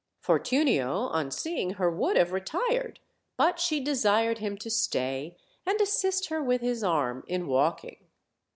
[0.19, 2.99] Fortunio on seeing her would have retired;
[3.37, 8.07] but she desired him to stay and assist her with his arm in walking.